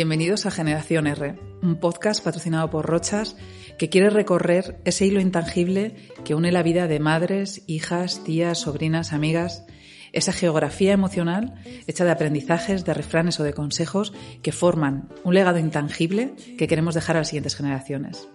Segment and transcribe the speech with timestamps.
[0.00, 3.36] Bienvenidos a Generación R, un podcast patrocinado por Rochas
[3.78, 9.12] que quiere recorrer ese hilo intangible que une la vida de madres, hijas, tías, sobrinas,
[9.12, 9.66] amigas,
[10.12, 11.54] esa geografía emocional
[11.86, 16.94] hecha de aprendizajes, de refranes o de consejos que forman un legado intangible que queremos
[16.94, 18.26] dejar a las siguientes generaciones.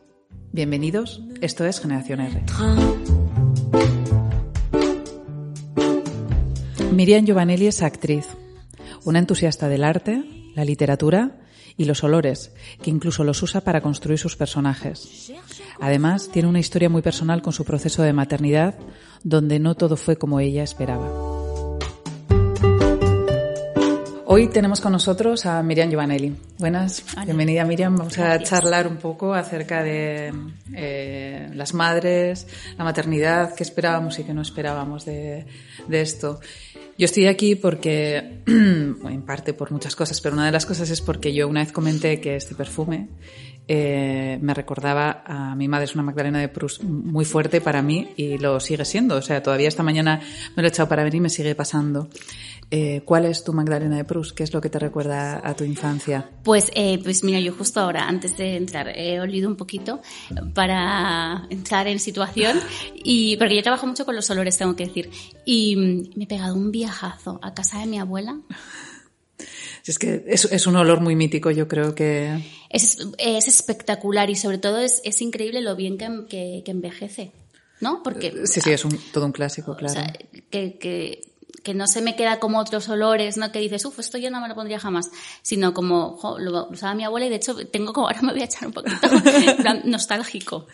[0.52, 2.44] Bienvenidos, esto es Generación R.
[6.91, 8.27] Miriam Giovanelli es actriz,
[9.04, 10.23] una entusiasta del arte,
[10.54, 11.40] la literatura
[11.78, 15.32] y los olores, que incluso los usa para construir sus personajes.
[15.80, 18.76] Además, tiene una historia muy personal con su proceso de maternidad,
[19.24, 21.36] donde no todo fue como ella esperaba.
[24.28, 26.36] Hoy tenemos con nosotros a Miriam Giovanelli.
[26.58, 27.96] Buenas, bienvenida Miriam.
[27.96, 30.34] Vamos a charlar un poco acerca de
[30.73, 35.46] eh, las madres, la maternidad, qué esperábamos y qué no esperábamos de,
[35.88, 36.40] de esto.
[36.98, 41.02] Yo estoy aquí porque, en parte por muchas cosas, pero una de las cosas es
[41.02, 43.09] porque yo una vez comenté que este perfume
[43.67, 48.09] eh, me recordaba a mi madre, es una Magdalena de Proust muy fuerte para mí
[48.16, 49.16] y lo sigue siendo.
[49.16, 50.21] O sea, todavía esta mañana
[50.55, 52.09] me lo he echado para ver y me sigue pasando.
[52.71, 54.36] Eh, ¿Cuál es tu Magdalena de Proust?
[54.36, 56.30] ¿Qué es lo que te recuerda a tu infancia?
[56.43, 60.02] Pues, eh, pues mira, yo justo ahora, antes de entrar, he olido un poquito
[60.53, 62.59] para entrar en situación
[62.95, 65.09] y porque yo trabajo mucho con los olores, tengo que decir.
[65.45, 65.75] Y
[66.16, 68.39] me he pegado un viajazo a casa de mi abuela.
[69.86, 72.44] Es que es, es, un olor muy mítico, yo creo que...
[72.69, 77.31] Es, es espectacular y sobre todo es, es increíble lo bien que, que, que, envejece,
[77.81, 78.02] ¿no?
[78.02, 78.33] Porque...
[78.45, 79.94] Sí, sí, es un, todo un clásico, claro.
[79.94, 80.11] O sea,
[80.50, 81.22] que, que,
[81.66, 83.52] que no se me queda como otros olores, ¿no?
[83.52, 85.11] Que dices, uff, esto yo no me lo pondría jamás,
[85.44, 88.42] sino como, jo, lo usaba mi abuela y de hecho tengo como, ahora me voy
[88.42, 88.95] a echar un poquito
[89.86, 90.66] nostálgico.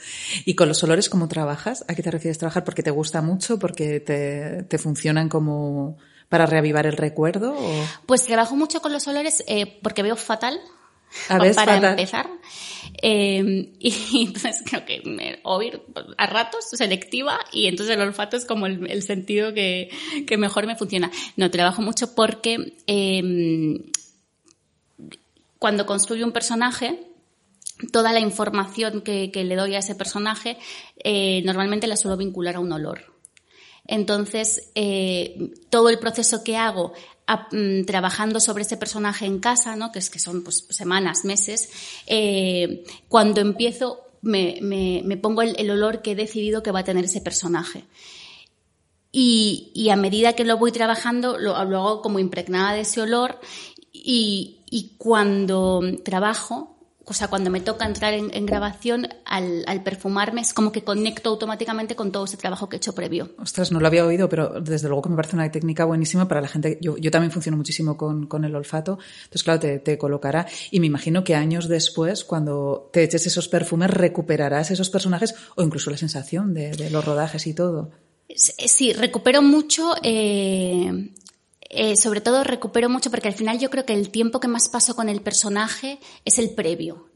[0.46, 1.84] ¿Y con los olores cómo trabajas?
[1.90, 2.64] ¿A qué te refieres trabajar?
[2.64, 3.60] ¿Porque te gusta mucho?
[3.60, 5.98] ¿Porque te, te funcionan como
[6.32, 7.54] para reavivar el recuerdo?
[7.54, 7.86] O?
[8.06, 10.62] Pues trabajo mucho con los olores eh, porque veo fatal.
[11.28, 11.90] A ver, para fatal.
[11.92, 12.30] empezar.
[13.02, 15.82] Eh, y entonces creo que me, oír
[16.18, 19.90] a ratos selectiva y entonces el olfato es como el, el sentido que,
[20.26, 21.12] que, mejor me funciona.
[21.36, 23.92] No, trabajo mucho porque eh,
[25.60, 27.08] cuando construyo un personaje,
[27.92, 30.58] toda la información que, que le doy a ese personaje
[31.04, 33.11] eh, normalmente la suelo vincular a un olor.
[33.88, 36.94] Entonces, eh, todo el proceso que hago
[37.52, 39.92] mm, trabajando sobre ese personaje en casa, ¿no?
[39.92, 41.70] que es que son pues, semanas, meses,
[42.08, 46.80] eh, cuando empiezo me, me, me pongo el, el, olor que he decidido que va
[46.80, 47.86] a tener ese personaje.
[49.12, 53.02] Y, y a medida que lo voy trabajando, lo, lo, hago como impregnada de ese
[53.02, 53.40] olor
[53.92, 56.71] y, y cuando trabajo,
[57.06, 60.84] o sea, cuando me toca entrar en, en grabación, al, al, perfumarme, es como que
[60.84, 63.32] conecto automáticamente con todo ese trabajo que he hecho previo.
[63.40, 66.42] Ostras, no lo había oído, pero desde luego que me parece una técnica buenísima para
[66.42, 66.78] la gente.
[66.82, 70.48] Yo, yo también funciono muchísimo con, con el olfato, entonces, claro, te, te, colocará.
[70.70, 75.64] Y me imagino que años después, cuando te eches esos perfumes, recuperarás esos personajes o
[75.64, 77.90] incluso la sensación de, de los rodajes y todo.
[78.36, 79.94] Sí, recupero mucho.
[80.04, 81.12] Eh,
[81.74, 84.68] eh, sobre todo recupero mucho porque al final yo creo que el tiempo que más
[84.68, 87.08] paso con el personaje es el previo.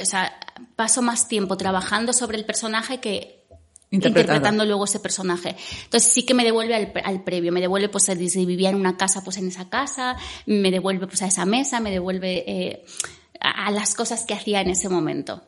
[0.00, 0.32] O sea,
[0.74, 3.44] paso más tiempo trabajando sobre el personaje que
[3.90, 5.54] interpretando luego ese personaje.
[5.84, 8.96] Entonces sí que me devuelve al, al, previo, me devuelve pues si vivía en una
[8.96, 12.84] casa, pues en esa casa, me devuelve pues a esa mesa, me devuelve eh,
[13.38, 15.44] a, a las cosas que hacía en ese momento.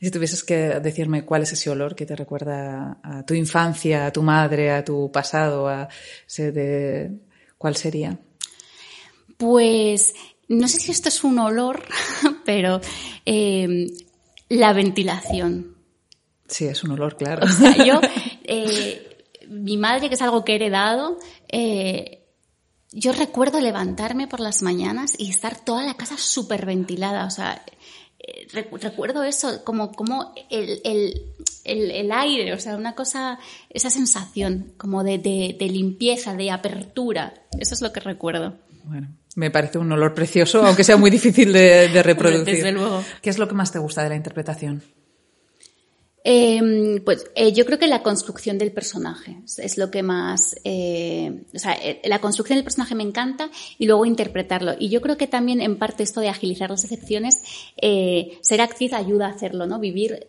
[0.00, 4.06] Y si tuvieses que decirme cuál es ese olor que te recuerda a tu infancia,
[4.06, 5.88] a tu madre, a tu pasado, a
[6.26, 7.29] ese de
[7.60, 8.18] ¿Cuál sería?
[9.36, 10.14] Pues
[10.48, 11.84] no sé si esto es un olor,
[12.46, 12.80] pero
[13.26, 13.86] eh,
[14.48, 15.76] la ventilación.
[16.48, 17.44] Sí, es un olor, claro.
[17.44, 18.00] O sea, yo,
[18.44, 21.18] eh, mi madre, que es algo que he heredado,
[21.48, 22.24] eh,
[22.92, 27.26] yo recuerdo levantarme por las mañanas y estar toda la casa súper ventilada.
[27.26, 27.62] O sea,
[28.82, 31.22] recuerdo eso, como, como el, el,
[31.64, 33.38] el, el, aire, o sea, una cosa,
[33.70, 37.34] esa sensación como de, de, de, limpieza, de apertura.
[37.58, 38.58] Eso es lo que recuerdo.
[38.84, 42.56] Bueno, me parece un olor precioso, aunque sea muy difícil de, de reproducir.
[42.56, 43.02] Desde luego.
[43.22, 44.82] ¿Qué es lo que más te gusta de la interpretación?
[46.22, 51.44] Eh, pues eh, yo creo que la construcción del personaje es lo que más, eh,
[51.54, 54.74] o sea, la construcción del personaje me encanta y luego interpretarlo.
[54.78, 57.42] Y yo creo que también en parte esto de agilizar las excepciones,
[57.80, 59.78] eh, ser actriz ayuda a hacerlo, ¿no?
[59.78, 60.26] Vivir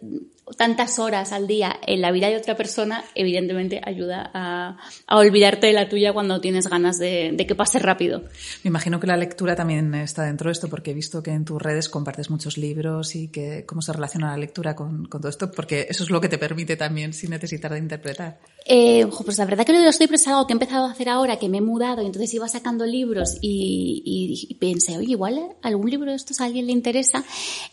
[0.57, 4.77] tantas horas al día en la vida de otra persona, evidentemente ayuda a,
[5.09, 8.23] olvidarte de la tuya cuando tienes ganas de, que pase rápido.
[8.63, 11.45] Me imagino que la lectura también está dentro de esto, porque he visto que en
[11.45, 15.51] tus redes compartes muchos libros y que cómo se relaciona la lectura con todo esto,
[15.51, 18.39] porque eso es lo que te permite también sin necesitar de interpretar.
[18.65, 20.91] Eh, pues la verdad que lo de los libros es algo que he empezado a
[20.91, 25.11] hacer ahora, que me he mudado y entonces iba sacando libros y, y, pensé, oye,
[25.11, 27.23] igual algún libro de estos a alguien le interesa.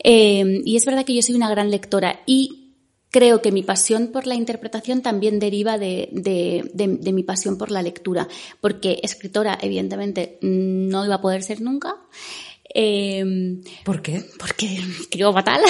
[0.02, 2.68] Eh, y es verdad que yo soy una gran lectora y
[3.10, 7.70] creo que mi pasión por la interpretación también deriva de, de, de, mi pasión por
[7.70, 8.28] la lectura,
[8.60, 11.96] porque escritora evidentemente no iba a poder ser nunca.
[12.74, 14.24] Eh, ¿Por qué?
[14.38, 14.66] Porque
[15.00, 15.60] escribo fatal.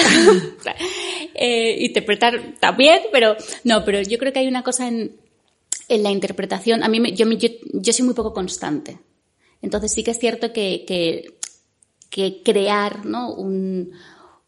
[1.33, 5.15] eh, interpretar también, pero no, pero yo creo que hay una cosa en,
[5.87, 6.83] en la interpretación.
[6.83, 8.99] A mí, me, yo, yo, yo, soy muy poco constante.
[9.61, 11.37] Entonces sí que es cierto que, que,
[12.09, 13.33] que crear ¿no?
[13.33, 13.91] un,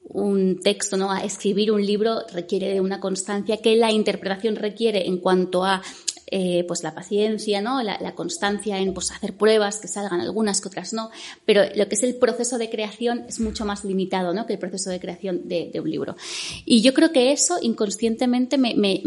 [0.04, 1.12] un texto, ¿no?
[1.12, 5.82] A escribir un libro requiere de una constancia que la interpretación requiere en cuanto a
[6.32, 7.84] eh, pues la paciencia, ¿no?
[7.84, 11.12] La, constancia en pues, hacer pruebas, que salgan algunas que otras no,
[11.46, 14.46] pero lo que es el proceso de creación es mucho más limitado ¿no?
[14.46, 16.16] que el proceso de creación de, un libro.
[16.66, 19.02] Y yo creo que eso inconscientemente me, me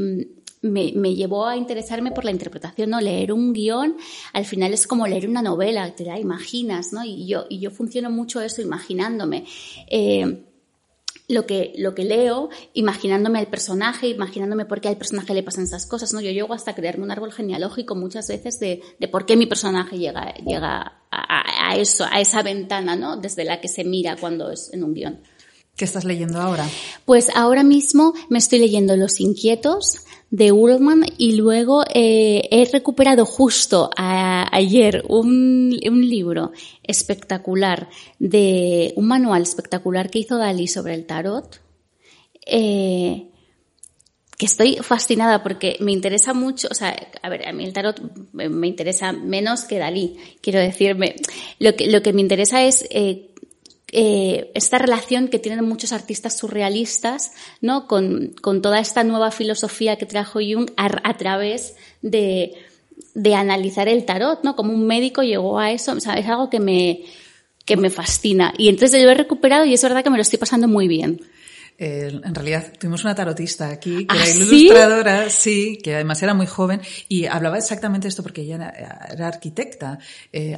[0.61, 3.01] me, me, llevó a interesarme por la interpretación, ¿no?
[3.01, 3.97] Leer un guion,
[4.33, 7.05] al final es como leer una novela, te la imaginas, ¿no?
[7.05, 9.45] Y yo, y yo funciono mucho eso imaginándome.
[9.91, 10.43] Eh,
[11.29, 15.65] lo que, lo que leo, imaginándome al personaje, imaginándome por qué al personaje le pasan
[15.65, 16.21] esas cosas, ¿no?
[16.21, 19.99] Yo llego hasta crearme un árbol genealógico muchas veces de, de por qué mi personaje
[19.99, 23.17] llega, llega a, a, eso, a esa ventana, ¿no?
[23.17, 25.21] Desde la que se mira cuando es en un guion.
[25.77, 26.69] ¿Qué estás leyendo ahora?
[27.05, 30.04] Pues ahora mismo me estoy leyendo Los Inquietos
[30.35, 36.51] de Ullman y luego eh, he recuperado justo ayer un, un, libro
[36.83, 37.89] espectacular
[38.19, 41.61] de un manual espectacular que hizo Dalí sobre el tarot.
[42.47, 43.29] Eh,
[44.37, 48.01] que estoy fascinada porque me interesa mucho, o sea, a ver, a mí el tarot
[48.33, 51.15] me interesa menos que Dalí, quiero decirme,
[51.61, 53.31] lo que, lo que me interesa es eh,
[53.93, 57.87] eh, esta relación que tienen muchos artistas surrealistas, ¿no?
[57.87, 62.55] Con, con toda esta nueva filosofía que trajo Jung a, través de,
[63.15, 64.57] de, analizar el tarot, ¿no?
[64.57, 67.03] Como un médico llegó a eso, o sea, es algo que me,
[67.65, 68.53] que me fascina.
[68.59, 71.21] Y entonces lo he recuperado y es verdad que me lo estoy pasando muy bien.
[71.77, 76.33] Eh, en realidad tuvimos una tarotista aquí, que era ¿Ah, ilustradora, sí, que además era
[76.33, 78.73] muy joven, y hablaba exactamente esto porque ella
[79.11, 79.99] era, arquitecta.
[80.33, 80.57] Eh,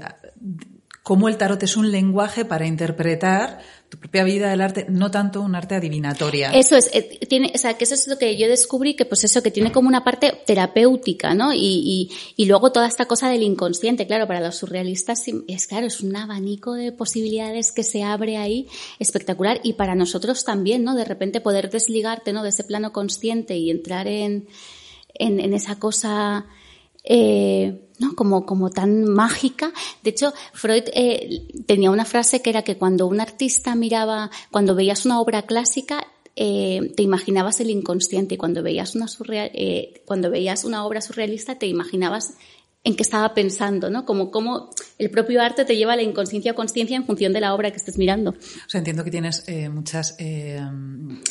[1.06, 5.40] cómo el tarot es un lenguaje para interpretar tu propia vida del arte, no tanto
[5.40, 6.50] un arte adivinatoria.
[6.50, 9.22] Eso es, eh, tiene, o sea, que eso es lo que yo descubrí, que pues
[9.22, 11.52] eso, que tiene como una parte terapéutica, ¿no?
[11.52, 15.86] Y, y, y luego toda esta cosa del inconsciente, claro, para los surrealistas es claro,
[15.86, 18.66] es un abanico de posibilidades que se abre ahí
[18.98, 20.96] espectacular y para nosotros también, ¿no?
[20.96, 22.42] De repente poder desligarte, ¿no?
[22.42, 24.48] De ese plano consciente y entrar en,
[25.14, 26.46] en, en esa cosa,
[27.06, 28.14] eh, ¿no?
[28.14, 29.72] Como, como tan mágica.
[30.02, 34.74] De hecho, Freud eh, tenía una frase que era que cuando un artista miraba, cuando
[34.74, 39.50] veías una obra clásica, eh, te imaginabas el inconsciente y cuando veías una surreal,
[40.04, 42.34] cuando veías una obra surrealista te imaginabas
[42.86, 44.04] en qué estaba pensando, ¿no?
[44.04, 47.40] Como, como el propio arte te lleva a la inconsciencia o consciencia en función de
[47.40, 48.30] la obra que estés mirando.
[48.30, 50.60] O sea, entiendo que tienes eh, muchas eh,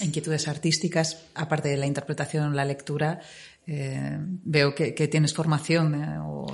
[0.04, 3.22] inquietudes artísticas, aparte de la interpretación, la lectura,
[3.68, 6.46] eh, veo que, que, tienes formación o,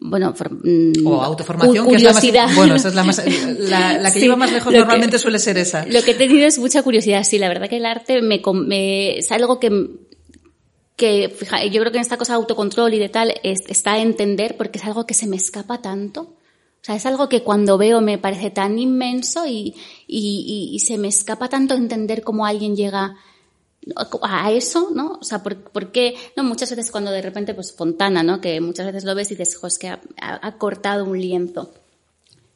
[0.00, 3.22] bueno, mm, o autoformación, que es la más, bueno, esa es la, más,
[3.58, 5.86] la, la que sí, lleva más lejos normalmente suele ser esa.
[5.86, 9.16] Lo que he tenido es mucha curiosidad, sí, la verdad que el arte me, me
[9.16, 9.70] es algo que
[10.96, 13.98] que fija, yo creo que en esta cosa de autocontrol y de tal es, está
[13.98, 16.20] entender porque es algo que se me escapa tanto.
[16.22, 19.74] O sea, es algo que cuando veo me parece tan inmenso y,
[20.06, 23.16] y, y, y se me escapa tanto entender cómo alguien llega
[24.22, 25.18] a eso, ¿no?
[25.20, 26.14] O sea, ¿por, ¿por, qué?
[26.36, 28.40] No, muchas veces cuando de repente, pues Fontana, ¿no?
[28.40, 31.72] Que muchas veces lo ves y dices, jo, es que ha, ha, cortado un lienzo.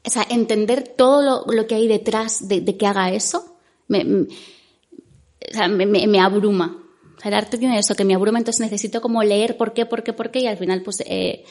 [0.05, 3.57] O sea, entender todo lo, lo que hay detrás de, de, que haga eso,
[3.89, 6.83] me, me, o sea, me, me, abruma.
[7.25, 10.13] El arte tiene eso, que me abruma, entonces necesito como leer por qué, por qué,
[10.13, 11.45] por qué, y al final, pues, eh,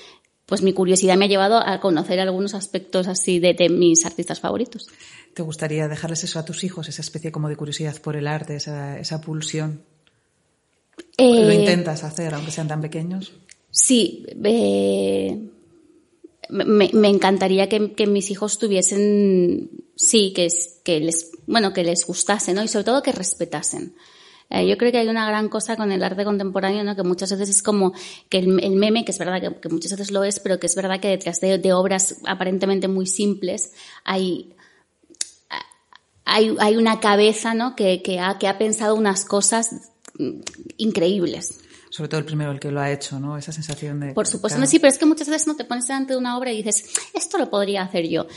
[0.46, 4.40] pues mi curiosidad me ha llevado a conocer algunos aspectos así de, de mis artistas
[4.40, 4.88] favoritos.
[5.34, 8.56] ¿Te gustaría dejarles eso a tus hijos, esa especie como de curiosidad por el arte,
[8.56, 9.84] esa, esa pulsión?
[11.18, 13.34] Eh, ¿Lo intentas hacer, aunque sean tan pequeños?
[13.72, 15.38] Sí, eh,
[16.50, 20.48] me, me, encantaría que, que, mis hijos tuviesen, sí, que,
[20.84, 22.64] que les, bueno, que les gustase, ¿no?
[22.64, 23.96] Y sobre todo que respetasen.
[24.50, 26.96] Eh, yo creo que hay una gran cosa con el arte contemporáneo, ¿no?
[26.96, 27.94] Que muchas veces es como
[28.30, 30.68] que el, el meme, que es verdad que, que, muchas veces lo es, pero que
[30.68, 33.72] es verdad que detrás de, de obras aparentemente muy simples
[34.04, 34.56] hay
[36.26, 37.76] hay, hay una cabeza ¿no?
[37.76, 39.92] que, que, ha, que ha pensado unas cosas
[40.78, 41.60] increíbles.
[41.90, 43.38] Sobre todo el primero, el que lo ha hecho, ¿no?
[43.38, 44.14] Esa sensación de...
[44.14, 44.70] Por supuesto, claro.
[44.70, 46.84] sí, pero es que muchas veces no te pones delante de una obra y dices,
[47.14, 48.28] esto lo podría hacer yo.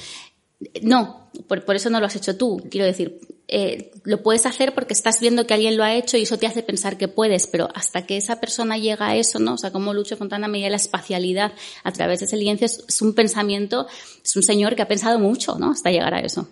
[0.83, 2.63] No, por, por, eso no lo has hecho tú.
[2.71, 6.23] Quiero decir, eh, lo puedes hacer porque estás viendo que alguien lo ha hecho y
[6.23, 9.55] eso te hace pensar que puedes, pero hasta que esa persona llega a eso, ¿no?
[9.55, 13.15] O sea, como Lucho Fontana medía la espacialidad a través de ese lienzo, es, un
[13.15, 13.87] pensamiento,
[14.23, 15.71] es un señor que ha pensado mucho, ¿no?
[15.71, 16.49] Hasta llegar a eso.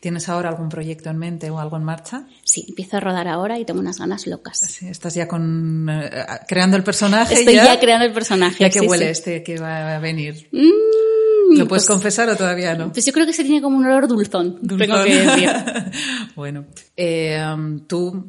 [0.00, 2.26] ¿Tienes ahora algún proyecto en mente o algo en marcha?
[2.42, 4.58] Sí, empiezo a rodar ahora y tengo unas ganas locas.
[4.58, 6.10] Sí, estás ya con eh,
[6.48, 7.34] creando el personaje.
[7.34, 8.56] Estoy ya, creando el personaje.
[8.58, 10.48] Ya que huele este que va a venir.
[10.50, 11.11] Mm,
[11.58, 12.92] ¿Lo puedes pues, confesar o todavía no?
[12.92, 15.50] Pues yo creo que se tiene como un olor dulzón, tengo que decir.
[16.36, 16.66] bueno,
[16.96, 17.42] eh,
[17.86, 18.24] tú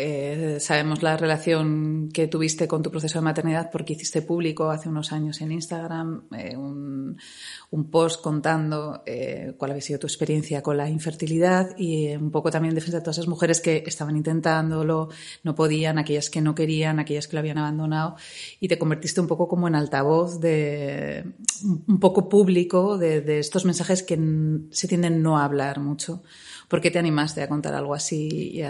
[0.00, 4.88] eh, sabemos la relación que tuviste con tu proceso de maternidad porque hiciste público hace
[4.88, 7.16] unos años en Instagram eh, un,
[7.90, 12.70] post contando eh, cuál había sido tu experiencia con la infertilidad y un poco también
[12.70, 15.08] en defensa de todas esas mujeres que estaban intentándolo,
[15.42, 18.14] no podían, aquellas que no querían, aquellas que lo habían abandonado
[18.60, 21.24] y te convertiste un poco como en altavoz de
[21.64, 24.16] un poco público de, estos mensajes que
[24.70, 26.22] se tienden no hablar mucho.
[26.68, 28.62] ¿Por qué te animaste a contar algo así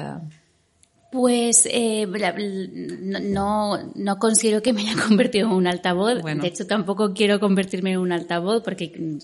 [1.11, 6.23] pues eh, no, no considero que me haya convertido en un altavoz.
[6.23, 9.19] De hecho, tampoco quiero convertirme en un altavoz porque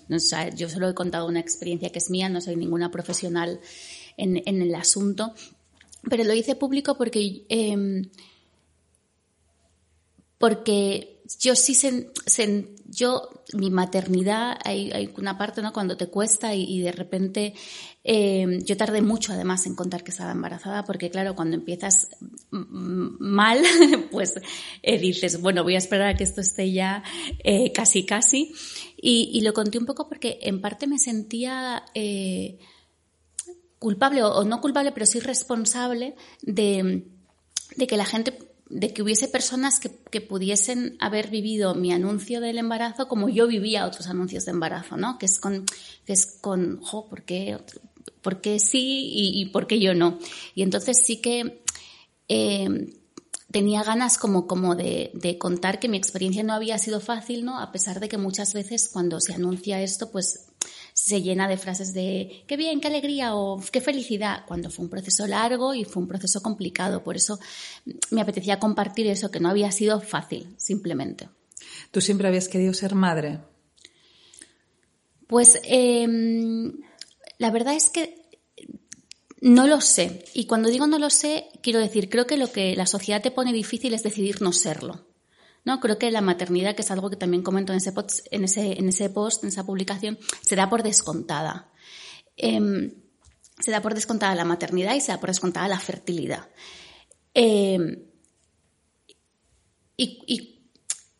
[0.56, 3.60] yo solo he contado una experiencia que es mía, no soy ninguna profesional
[4.16, 5.34] en, en el asunto.
[6.08, 8.02] Pero lo hice público porque, eh,
[10.38, 12.10] porque yo sí sen,
[12.86, 17.54] yo mi maternidad hay, hay, una parte no cuando te cuesta y, de repente
[18.06, 22.08] eh, yo tardé mucho además en contar que estaba embarazada porque claro cuando empiezas
[22.50, 23.62] mal
[24.10, 24.34] pues
[24.82, 27.02] eh, dices bueno voy a esperar a que esto esté ya
[27.42, 28.52] eh, casi casi
[28.96, 31.82] y, y, lo conté un poco porque en parte me sentía
[33.78, 37.06] culpable o, o, no culpable pero sí responsable de,
[37.76, 38.36] de que la gente
[38.68, 43.46] de que hubiese personas que, que, pudiesen haber vivido mi anuncio del embarazo como yo
[43.46, 45.18] vivía otros anuncios de embarazo, ¿no?
[45.18, 45.66] Que es con,
[46.06, 47.58] que es con, jo, ¿por qué,
[48.22, 50.18] por qué sí y, y, por qué yo no?
[50.54, 51.62] Y entonces sí que
[52.28, 52.94] eh,
[53.50, 57.60] tenía ganas como, como de, de, contar que mi experiencia no había sido fácil, ¿no?
[57.60, 60.46] A pesar de que muchas veces cuando se anuncia esto, pues
[60.92, 64.90] se llena de frases de qué bien, qué alegría o qué felicidad, cuando fue un
[64.90, 67.04] proceso largo y fue un proceso complicado.
[67.04, 67.38] Por eso
[68.10, 71.28] me apetecía compartir eso, que no había sido fácil, simplemente.
[71.90, 73.40] ¿Tú siempre habías querido ser madre?
[75.26, 76.06] Pues eh,
[77.44, 78.26] la verdad es que
[79.42, 80.24] no lo sé.
[80.32, 83.30] Y cuando digo no lo sé, quiero decir, creo que lo que la sociedad te
[83.30, 85.06] pone difícil es decidir no serlo.
[85.62, 85.78] ¿no?
[85.78, 88.78] Creo que la maternidad, que es algo que también comento en ese, post, en ese,
[88.78, 91.70] en ese post, en esa publicación, se da por descontada.
[92.38, 92.94] Eh,
[93.60, 96.48] se da por descontada la maternidad y se da por descontada la fertilidad.
[97.34, 97.76] Y,
[99.98, 100.70] y,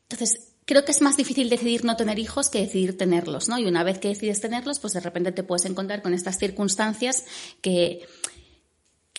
[0.09, 3.59] entonces, creo que es más difícil decidir no tener hijos que decidir tenerlos, ¿no?
[3.59, 7.25] Y una vez que decides tenerlos, pues de repente te puedes encontrar con estas circunstancias
[7.61, 8.07] que,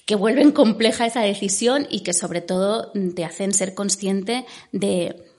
[0.05, 5.34] que vuelven compleja esa decisión y que sobre todo te hacen ser consciente de,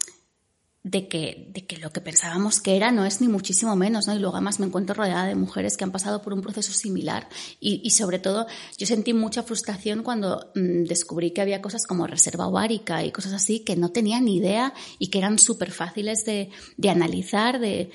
[0.87, 4.14] de que, de que lo que pensábamos que era no es ni muchísimo menos, ¿no?
[4.14, 7.28] Y luego además me encuentro rodeada de mujeres que han pasado por un proceso similar
[7.59, 8.47] y, y sobre todo
[8.78, 13.33] yo sentí mucha frustración cuando mmm, descubrí que había cosas como reserva ovárica y cosas
[13.33, 17.90] así que no tenía ni idea y que eran súper fáciles de, de analizar, de...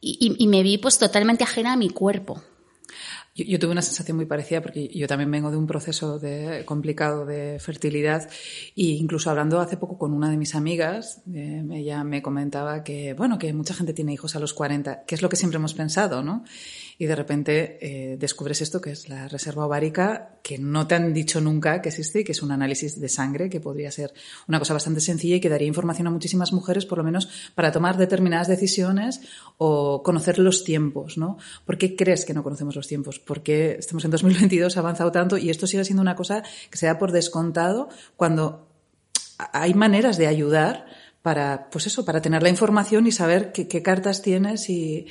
[0.00, 2.42] Y, y, me vi pues totalmente ajena a mi cuerpo.
[3.34, 7.24] Yo, tuve una sensación muy parecida porque yo también vengo de un proceso de, complicado
[7.24, 8.28] de fertilidad
[8.76, 13.14] e incluso hablando hace poco con una de mis amigas, eh, ella me comentaba que,
[13.14, 15.72] bueno, que mucha gente tiene hijos a los 40, que es lo que siempre hemos
[15.72, 16.44] pensado, ¿no?
[16.98, 21.12] Y de repente eh, descubres esto que es la reserva ovárica, que no te han
[21.12, 24.12] dicho nunca que existe y que es un análisis de sangre que podría ser
[24.48, 27.72] una cosa bastante sencilla y que daría información a muchísimas mujeres, por lo menos para
[27.72, 29.20] tomar determinadas decisiones
[29.58, 31.38] o conocer los tiempos, ¿no?
[31.64, 33.18] ¿Por qué crees que no conocemos los tiempos?
[33.18, 36.78] ¿Por qué estamos en 2022, ha avanzado tanto y esto sigue siendo una cosa que
[36.78, 38.68] se da por descontado cuando
[39.52, 40.86] hay maneras de ayudar
[41.22, 45.06] para, pues eso, para tener la información y saber qué cartas tienes y,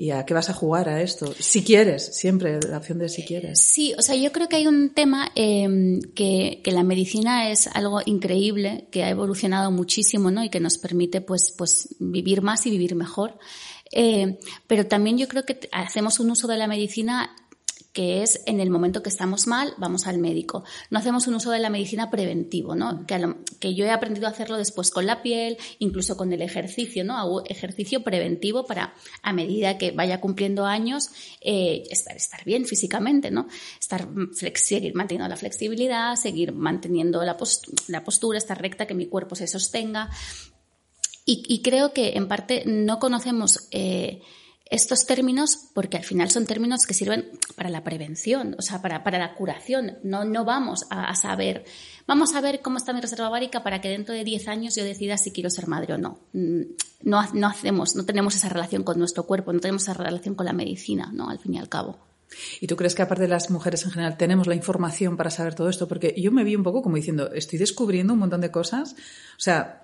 [0.00, 1.30] y a qué vas a jugar a esto.
[1.38, 3.60] Si quieres, siempre la opción de si quieres.
[3.60, 7.66] Sí, o sea, yo creo que hay un tema eh, que, que, la medicina es
[7.66, 10.42] algo increíble, que ha evolucionado muchísimo, ¿no?
[10.42, 13.36] Y que nos permite, pues, pues, vivir más y vivir mejor.
[13.92, 17.36] Eh, pero también yo creo que hacemos un uso de la medicina
[17.92, 20.64] que es en el momento que estamos mal, vamos al médico.
[20.90, 23.04] No hacemos un uso de la medicina preventivo, ¿no?
[23.06, 27.18] Que, yo he aprendido a hacerlo después con la piel, incluso con el ejercicio, ¿no?
[27.18, 33.30] Hago ejercicio preventivo para, a medida que vaya cumpliendo años, eh, estar, estar bien físicamente,
[33.30, 33.48] ¿no?
[33.80, 34.08] Estar,
[34.54, 40.10] seguir manteniendo la flexibilidad, seguir manteniendo la postura, estar recta, que mi cuerpo se sostenga.
[41.24, 44.22] Y, y, creo que en parte no conocemos eh,
[44.70, 49.02] estos términos porque al final son términos que sirven para la prevención, o sea, para,
[49.02, 49.98] para la curación.
[50.04, 51.64] No, no vamos a, saber,
[52.06, 54.84] vamos a ver cómo está mi reserva ovárica para que dentro de 10 años yo
[54.84, 56.20] decida si quiero ser madre o no.
[56.32, 56.62] Mm,
[57.02, 57.20] no.
[57.32, 60.52] No hacemos, no tenemos esa relación con nuestro cuerpo, no tenemos esa relación con la
[60.52, 61.28] medicina, ¿no?
[61.28, 61.98] Al fin y al cabo.
[62.60, 65.54] ¿Y tú crees que aparte de las mujeres en general tenemos la información para saber
[65.54, 65.88] todo esto?
[65.88, 68.92] Porque yo me vi un poco como diciendo, estoy descubriendo un montón de cosas.
[68.92, 69.82] O sea,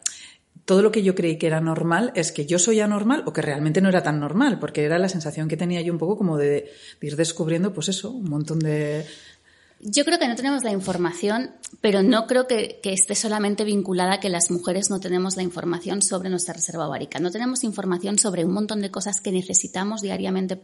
[0.66, 3.40] todo lo que yo creí que era normal es que yo soy anormal o que
[3.40, 6.36] realmente no era tan normal, porque era la sensación que tenía yo un poco como
[6.36, 6.70] de,
[7.00, 9.06] ir descubriendo, pues eso, un montón de...
[9.78, 14.20] Yo creo que no tenemos la información, pero no creo que, esté solamente vinculada a
[14.20, 17.20] que las mujeres no tenemos la información sobre nuestra reserva ovárica.
[17.20, 20.60] No tenemos información sobre un montón de cosas que necesitamos diariamente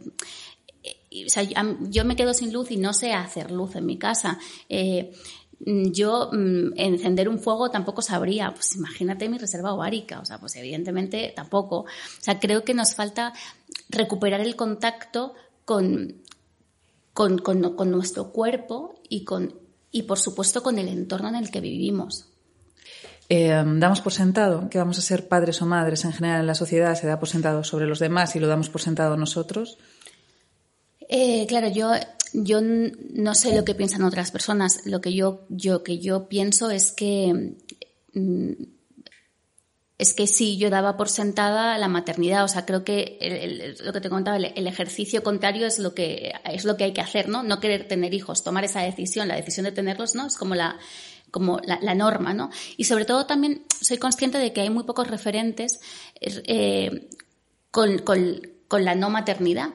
[1.27, 1.47] o sea,
[1.91, 4.39] yo me quedo sin luz y no sé hacer luz en mi casa.
[4.69, 5.13] Eh,
[5.65, 10.57] yo mm, encender un fuego tampoco sabría, pues imagínate mi reserva ovárica, o sea, pues
[10.57, 11.81] evidentemente tampoco.
[11.81, 11.87] O
[12.21, 13.33] sea, creo que nos falta
[13.89, 16.17] recuperar el contacto con,
[17.13, 19.55] con, con, nuestro cuerpo y, con,
[19.91, 22.27] y, por supuesto, con el entorno en el que vivimos.
[23.29, 26.55] Eh, damos por sentado que vamos a ser padres o madres en general en la
[26.55, 29.79] sociedad, se da por sentado sobre los demás y lo damos por sentado nosotros.
[31.09, 31.93] Eh, claro, yo
[32.33, 34.87] yo no sé lo que piensan otras personas.
[34.87, 37.55] Lo que yo, yo, que yo pienso es que
[38.15, 38.53] mm,
[40.03, 42.43] es que sí, yo daba por sentada la maternidad.
[42.43, 46.65] O sea, creo que lo que te contaba, el, ejercicio contrario es lo que es
[46.65, 47.45] lo que hay que hacer, ¿no?
[47.45, 50.27] No querer tener hijos, tomar esa decisión, la decisión de tenerlos, ¿no?
[50.27, 50.77] Es como la
[51.31, 52.51] como la, norma, ¿no?
[52.77, 55.81] Y sobre todo también soy consciente de que hay muy pocos referentes
[56.21, 57.09] eh,
[57.71, 59.71] con, con la no maternidad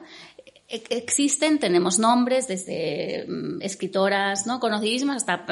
[0.68, 4.60] existen, tenemos nombres desde mm, escritoras ¿no?
[4.60, 5.46] conocidísimas hasta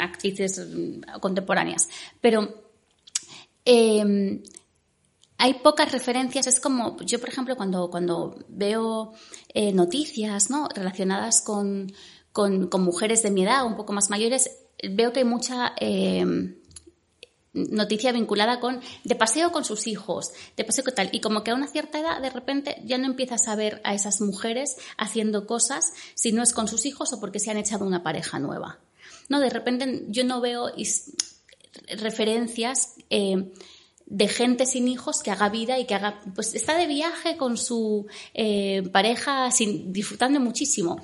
[0.00, 1.88] actrices mm, contemporáneas.
[2.20, 2.54] Pero
[3.64, 4.42] em,
[5.36, 6.46] hay pocas referencias.
[6.46, 9.12] Es como, yo por ejemplo, cuando, cuando veo
[9.52, 10.68] eh, noticias ¿no?
[10.74, 11.92] relacionadas con,
[12.32, 14.50] con, mujeres de mi edad, un poco más mayores,
[14.82, 15.74] veo que hay mucha...
[15.78, 16.57] Em,
[17.70, 21.10] noticia vinculada con de paseo con sus hijos, de paseo con tal.
[21.12, 23.94] Y como que a una cierta edad, de repente, ya no empiezas a ver a
[23.94, 27.84] esas mujeres haciendo cosas si no es con sus hijos o porque se han echado
[27.84, 28.78] una pareja nueva.
[29.28, 30.72] No, de repente yo no veo
[31.98, 33.52] referencias eh,
[34.06, 37.58] de gente sin hijos que haga vida y que haga, pues está de viaje con
[37.58, 41.00] su eh, pareja sin, disfrutando muchísimo.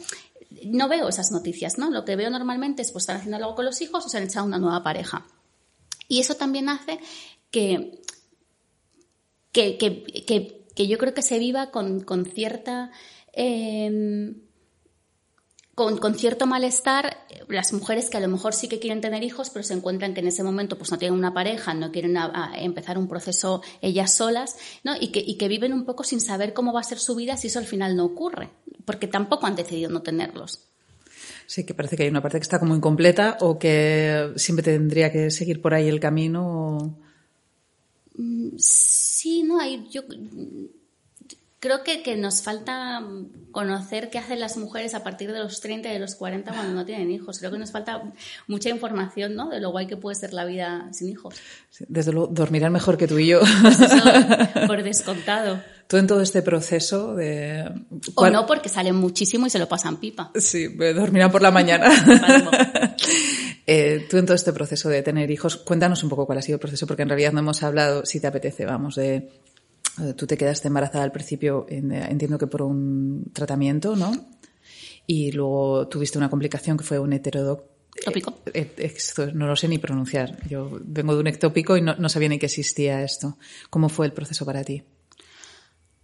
[0.66, 1.90] No veo esas noticias, ¿no?
[1.90, 4.24] Lo que veo normalmente es pues están haciendo algo con los hijos o se han
[4.24, 5.26] echado una nueva pareja.
[6.08, 6.98] Y eso también hace
[7.50, 8.00] que,
[9.52, 12.90] que, yo creo que se viva con, cierta...
[13.32, 14.42] Em,
[15.74, 19.64] con, cierto malestar las mujeres que a lo mejor sí que quieren tener hijos, pero
[19.64, 22.16] se encuentran que en ese momento pues no tienen una pareja, no quieren
[22.56, 24.94] empezar un proceso ellas solas, ¿no?
[25.00, 27.36] Y que, y que viven un poco sin saber cómo va a ser su vida
[27.36, 28.50] si eso al final no ocurre,
[28.84, 30.60] porque tampoco han decidido no tenerlos.
[31.46, 35.12] Sí, que parece que hay una parte que está como incompleta o que siempre tendría
[35.12, 36.98] que seguir por ahí el camino.
[38.16, 40.02] Mm, sí, no, hay, yo
[41.64, 43.02] creo que, que, nos falta
[43.50, 46.74] conocer qué hacen las mujeres a partir de los 30 y de los 40 cuando
[46.74, 47.38] no tienen hijos.
[47.38, 48.02] Creo que nos falta
[48.46, 49.48] mucha información ¿no?
[49.48, 51.36] de lo guay que puede ser la vida sin hijos.
[51.88, 53.40] desde luego, dormirán mejor que tú y yo.
[53.62, 53.78] Pues
[54.66, 55.58] por descontado.
[55.86, 57.64] Tú en todo este proceso de...
[58.14, 60.32] O no, porque salen muchísimo y se lo pasan pipa.
[60.34, 61.90] Sí, dormirán por la mañana.
[63.66, 66.56] eh, tú en todo este proceso de tener hijos, cuéntanos un poco cuál ha sido
[66.56, 69.30] el proceso, porque en realidad no hemos hablado, si te apetece, vamos, de...
[70.00, 74.12] Eh, tú te quedaste embarazada al principio, eh, entiendo que por un tratamiento, ¿no?
[75.06, 78.34] Y luego tuviste una complicación que fue un heterodoc Tópico.
[78.52, 78.94] Eh,
[79.34, 80.36] no lo sé ni pronunciar.
[80.48, 83.38] Yo vengo de un ectópico y no, no, sabía ni que existía esto.
[83.70, 84.82] ¿Cómo fue el proceso para ti?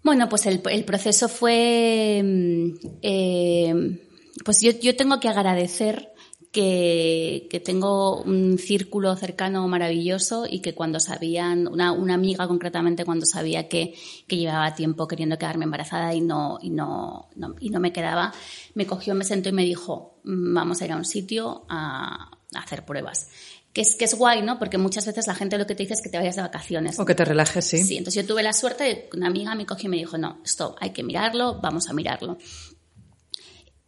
[0.03, 2.71] Bueno, pues el, proceso fue, mm,
[3.03, 4.01] eh,
[4.45, 6.10] pues yo, yo, tengo que agradecer
[6.53, 13.05] que, que, tengo un círculo cercano maravilloso y que cuando sabían, una, una amiga concretamente
[13.05, 13.95] cuando sabía que,
[14.27, 18.33] que, llevaba tiempo queriendo quedarme embarazada y no, y no, no, y no me quedaba,
[18.75, 22.31] me cogió, me sentó y me dijo, mm, vamos a ir a un sitio a,
[22.55, 23.29] a hacer pruebas
[23.73, 24.59] que es, que es guay, ¿no?
[24.59, 26.99] Porque muchas veces la gente lo que te dice es que te vayas de vacaciones.
[26.99, 27.85] O que te relajes, sí.
[27.85, 30.41] Sí, entonces yo tuve la suerte de una amiga me cogió y me dijo, no,
[30.45, 32.39] esto hay que mirarlo, vamos a mirarlo.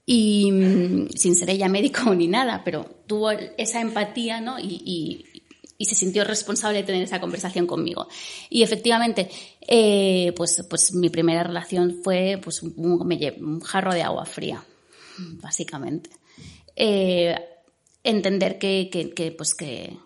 [0.05, 4.59] Y mm, sin ser ella médico ni nada, pero tuvo esa empatía, ¿no?
[4.59, 8.07] Y, y, se sintió responsable de tener esa conversación conmigo.
[8.49, 9.29] Y efectivamente,
[9.67, 14.65] eh, pues, pues mi primera relación fue pues un, jarro de agua fría,
[15.43, 16.11] básicamente.
[16.77, 17.35] Eh,
[18.05, 19.99] entender que, que, pues que,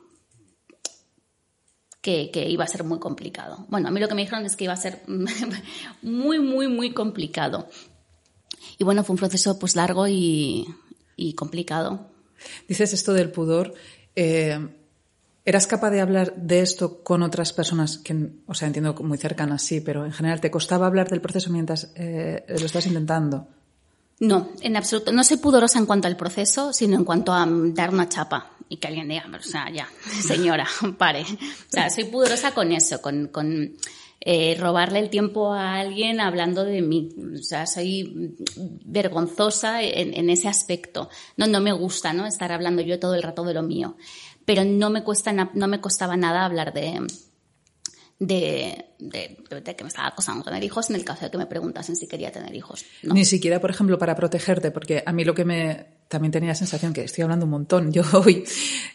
[2.00, 3.66] que, iba a ser muy complicado.
[3.68, 5.02] Bueno, a mí lo que me dijeron es que iba a ser
[6.02, 7.68] muy, muy, muy complicado.
[8.78, 10.66] Y bueno, fue un proceso pues largo y,
[11.16, 12.10] y complicado.
[12.68, 13.74] Dices esto del pudor.
[14.14, 14.58] Eh,
[15.44, 19.62] ¿Eras capaz de hablar de esto con otras personas que, o sea, entiendo muy cercanas,
[19.62, 23.46] sí, pero en general te costaba hablar del proceso mientras eh, lo estás intentando?
[24.18, 25.12] No, en absoluto.
[25.12, 28.78] No soy pudorosa en cuanto al proceso, sino en cuanto a dar una chapa y
[28.78, 29.88] que alguien diga, o sea, ya,
[30.26, 30.66] señora,
[30.98, 31.22] pare.
[31.22, 33.72] O sea, soy pudorosa con eso, con, con
[34.20, 37.10] eh, robarle el tiempo a alguien hablando de mí.
[37.34, 38.34] O sea, soy
[38.84, 41.08] vergonzosa en, en, ese aspecto.
[41.36, 42.26] No, no me gusta, ¿no?
[42.26, 43.96] Estar hablando yo todo el rato de lo mío.
[44.44, 47.00] Pero no me cuesta, no me costaba nada hablar de,
[48.18, 51.46] de, de, de, que me estaba acosando tener hijos en el caso de que me
[51.46, 52.84] preguntasen si quería tener hijos.
[53.02, 53.14] ¿no?
[53.14, 56.54] Ni siquiera, por ejemplo, para protegerte, porque a mí lo que me también tenía la
[56.54, 58.44] sensación que estoy hablando un montón yo hoy,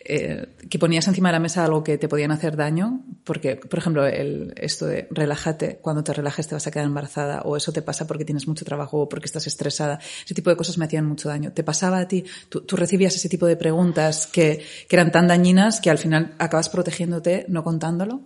[0.06, 3.80] eh, que ponías encima de la mesa algo que te podían hacer daño, porque, por
[3.80, 7.72] ejemplo, el, esto de relájate, cuando te relajes te vas a quedar embarazada, o eso
[7.72, 10.86] te pasa porque tienes mucho trabajo o porque estás estresada, ese tipo de cosas me
[10.86, 11.52] hacían mucho daño.
[11.52, 12.24] ¿Te pasaba a ti?
[12.50, 16.34] ¿Tú, tú recibías ese tipo de preguntas que, que eran tan dañinas que al final
[16.40, 18.22] acabas protegiéndote no contándolo?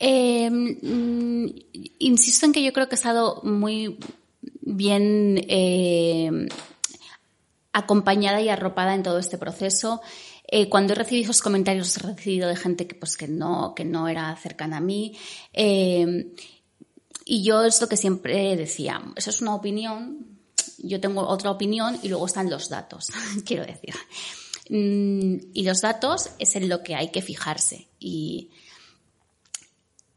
[0.00, 0.50] Eh,
[1.98, 3.98] insisto en que yo creo que he estado muy
[4.62, 6.48] bien eh,
[7.72, 10.00] acompañada y arropada en todo este proceso.
[10.46, 13.84] Eh, cuando he recibido esos comentarios, he recibido de gente que, pues, que, no, que
[13.84, 15.16] no era cercana a mí.
[15.52, 16.32] Eh,
[17.24, 20.26] y yo es lo que siempre decía, eso es una opinión,
[20.78, 23.08] yo tengo otra opinión y luego están los datos,
[23.44, 23.94] quiero decir.
[24.68, 27.88] Mm, y los datos es en lo que hay que fijarse.
[28.00, 28.50] Y,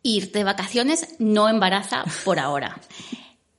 [0.03, 2.79] ir de vacaciones no embaraza por ahora.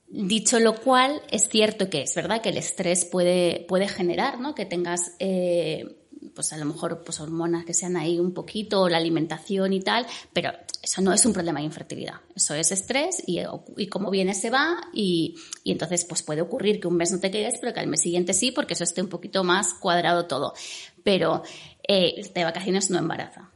[0.09, 4.55] Dicho lo cual, es cierto que es verdad que el estrés puede, puede generar, ¿no?
[4.55, 5.97] Que tengas, eh,
[6.37, 10.07] pues a lo mejor, pues hormonas que sean ahí un poquito, la alimentación y tal,
[10.33, 12.21] pero eso no es un problema de infertilidad.
[12.37, 13.41] Eso es estrés y,
[13.77, 17.19] y como viene se va y, y, entonces pues puede ocurrir que un mes no
[17.19, 20.27] te quedes, pero que al mes siguiente sí, porque eso esté un poquito más cuadrado
[20.27, 20.55] todo.
[21.03, 21.43] Pero
[21.89, 23.51] eh, de vacaciones no embaraza.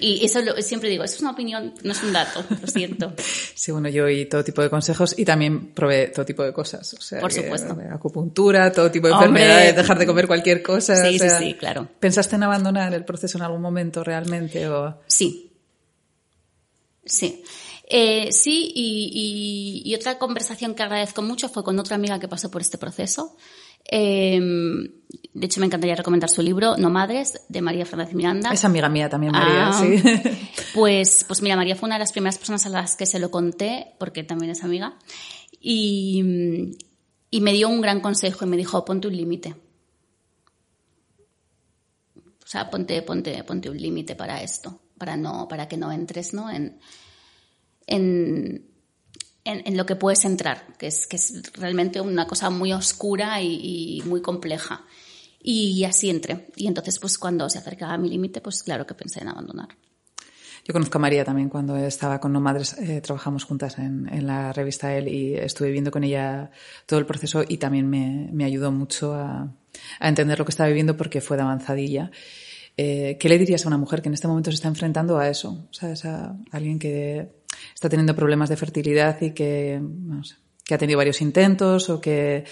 [0.00, 3.12] Y eso lo, siempre digo, eso es una opinión, no es un dato, lo siento.
[3.54, 6.94] Sí, bueno, yo oí todo tipo de consejos y también probé todo tipo de cosas.
[6.94, 7.76] O sea, Por supuesto.
[7.76, 9.26] Que, acupuntura, todo tipo de Hombre.
[9.26, 10.94] enfermedades, dejar de comer cualquier cosa.
[10.94, 11.88] Sí, o sea, sí, sí, claro.
[11.98, 14.68] ¿Pensaste en abandonar el proceso en algún momento realmente?
[14.68, 15.00] O...
[15.08, 15.52] Sí.
[17.04, 17.42] Sí.
[17.90, 22.28] Eh, sí, y, y, y, otra conversación que agradezco mucho fue con otra amiga que
[22.28, 23.36] pasó por este proceso.
[23.90, 24.38] Eh,
[25.38, 28.50] de hecho, me encantaría recomendar su libro, No Madres, de María Fernández Miranda.
[28.50, 30.02] Es amiga mía también, María, ah, sí.
[30.74, 33.30] Pues, pues mira, María fue una de las primeras personas a las que se lo
[33.30, 34.98] conté, porque también es amiga,
[35.60, 36.76] y,
[37.30, 39.54] y me dio un gran consejo y me dijo, ponte un límite.
[42.16, 46.32] O sea, ponte, ponte, ponte un límite para esto, para no, para que no entres,
[46.34, 46.50] ¿no?
[46.50, 46.80] En,
[47.86, 48.66] en,
[49.48, 53.40] en, en, lo que puedes entrar, que es, que es realmente una cosa muy oscura
[53.40, 54.84] y, y muy compleja.
[55.40, 56.48] Y así entré.
[56.56, 59.68] Y entonces, pues cuando se acercaba a mi límite, pues claro que pensé en abandonar.
[60.68, 64.26] Yo conozco a María también cuando estaba con No Madres, eh, trabajamos juntas en, en,
[64.26, 66.50] la revista Elle y estuve viendo con ella
[66.84, 69.50] todo el proceso y también me, me ayudó mucho a,
[69.98, 72.10] a, entender lo que estaba viviendo porque fue de avanzadilla.
[72.76, 75.28] Eh, ¿Qué le dirías a una mujer que en este momento se está enfrentando a
[75.28, 75.66] eso?
[75.70, 76.04] ¿Sabes?
[76.04, 77.38] A alguien que
[77.78, 82.00] está teniendo problemas de fertilidad y que, no sé, que ha tenido varios intentos o
[82.00, 82.42] que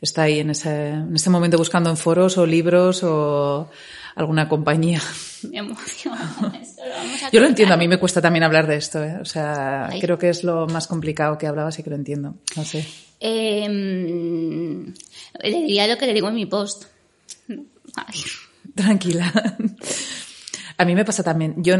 [0.00, 3.68] está ahí en ese, en ese momento buscando en foros o libros o
[4.14, 5.02] alguna compañía.
[5.50, 6.82] Me emociona esto.
[6.84, 9.18] Lo Yo lo entiendo, a mí me cuesta también hablar de esto, ¿eh?
[9.20, 9.98] o sea, Ay.
[9.98, 12.86] creo que es lo más complicado que hablabas y que lo entiendo, no sé.
[13.18, 13.66] Eh,
[15.42, 16.84] le diría lo que le digo en mi post.
[17.96, 18.20] Ay.
[18.76, 19.32] Tranquila.
[20.78, 21.56] A mí me pasa también.
[21.58, 21.74] Yo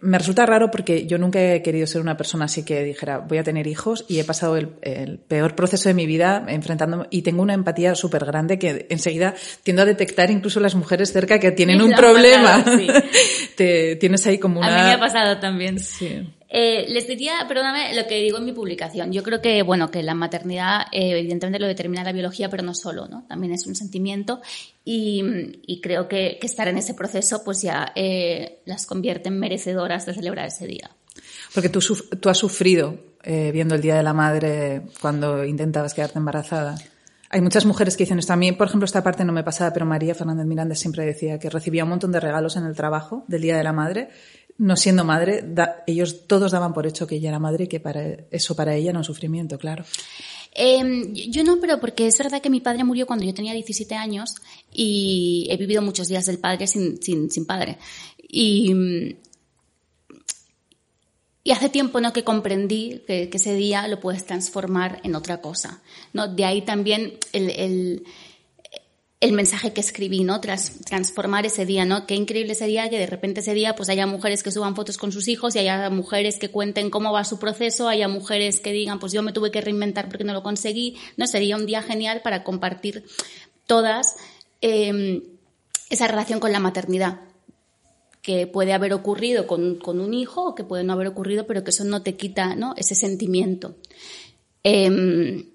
[0.00, 3.38] me resulta raro porque yo nunca he querido ser una persona así que dijera voy
[3.38, 7.22] a tener hijos y he pasado el, el peor proceso de mi vida enfrentándome y
[7.22, 11.52] tengo una empatía súper grande que enseguida tiendo a detectar incluso las mujeres cerca que
[11.52, 12.64] tienen un problema.
[12.64, 12.88] Pasado, sí.
[13.56, 14.74] Te tienes ahí como una...
[14.74, 15.78] A mí me ha pasado también.
[15.78, 16.26] Sí.
[16.52, 19.12] Eh, les diría, perdóname, lo que digo en mi publicación.
[19.12, 22.74] Yo creo que, bueno, que la maternidad eh, evidentemente lo determina la biología, pero no
[22.74, 23.24] solo, ¿no?
[23.28, 24.40] También es un sentimiento
[24.84, 30.14] y, creo que, estar en ese proceso pues ya eh, las convierte en merecedoras de
[30.14, 30.90] celebrar ese día.
[31.54, 31.80] Porque tú,
[32.20, 36.76] tú has sufrido viendo el Día de la Madre cuando intentabas quedarte embarazada.
[37.28, 38.32] Hay muchas mujeres que dicen esto.
[38.32, 41.38] A mí, por ejemplo, esta parte no me pasaba, pero María Fernández Miranda siempre decía
[41.38, 44.08] que recibía un montón de regalos en el trabajo del Día de la Madre
[44.60, 45.42] no siendo madre,
[45.86, 48.90] ellos todos daban por hecho que ella era madre y que para eso para ella
[48.90, 49.84] era un sufrimiento, claro.
[50.52, 53.94] Eh, yo no, pero porque es verdad que mi padre murió cuando yo tenía 17
[53.94, 54.34] años
[54.70, 57.78] y he vivido muchos días del padre sin, sin, sin padre.
[58.28, 59.16] Y,
[61.42, 62.12] y hace tiempo ¿no?
[62.12, 65.80] que comprendí que, ese día lo puedes transformar en otra cosa.
[66.12, 66.28] ¿no?
[66.28, 68.04] De ahí también el,
[69.32, 70.40] mensaje que escribí, ¿no?
[70.40, 72.06] Tras, transformar ese día, ¿no?
[72.06, 75.12] Qué increíble sería que de repente ese día pues haya mujeres que suban fotos con
[75.12, 78.98] sus hijos y haya mujeres que cuenten cómo va su proceso, haya mujeres que digan
[78.98, 80.96] pues yo me tuve que reinventar porque no lo conseguí.
[81.18, 83.04] No, sería un día genial para compartir
[83.66, 84.16] todas
[84.62, 85.22] em,
[85.90, 87.20] esa relación con la maternidad
[88.22, 91.62] que puede haber ocurrido con, con, un hijo o que puede no haber ocurrido, pero
[91.62, 92.74] que eso no te quita ¿no?
[92.76, 93.76] ese sentimiento.
[94.64, 95.46] Eh,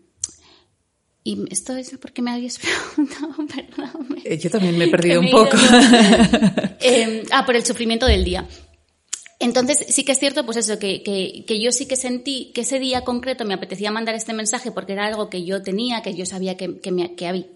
[1.27, 2.59] y esto es porque me habías
[2.95, 4.21] preguntado, perdón.
[4.23, 5.57] Eh, yo también me he perdido un poco.
[6.81, 8.47] eh, ah, por el sufrimiento del día.
[9.39, 12.61] Entonces, sí que es cierto, pues eso, que, que, que, yo sí que sentí que
[12.61, 16.13] ese día concreto me apetecía mandar este mensaje porque era algo que yo tenía, que
[16.13, 17.47] yo sabía que, que, me, que, había,